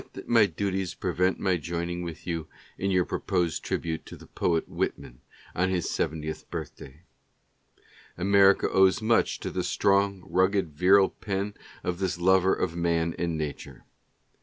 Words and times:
at 0.15 0.27
my 0.27 0.47
duties 0.47 0.95
prevent 0.95 1.39
my 1.39 1.57
joining 1.57 2.01
with 2.01 2.25
you 2.25 2.47
in 2.75 2.89
your 2.89 3.05
proposed 3.05 3.61
tribute 3.63 4.03
to 4.03 4.17
the 4.17 4.25
poet 4.25 4.67
Whitman 4.67 5.21
on 5.55 5.69
his 5.69 5.91
seventieth 5.91 6.49
birthday. 6.49 7.01
America 8.17 8.67
owes 8.67 8.99
much 8.99 9.39
to 9.41 9.51
the 9.51 9.63
strong, 9.63 10.23
rugged, 10.25 10.73
virile 10.75 11.09
pen 11.11 11.53
of 11.83 11.99
this 11.99 12.17
lover 12.17 12.55
of 12.55 12.75
Man 12.75 13.13
and 13.19 13.37
Nature. 13.37 13.85